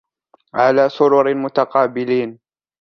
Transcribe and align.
على 0.53 0.89
سرر 0.89 1.33
متقابلين 1.35 2.39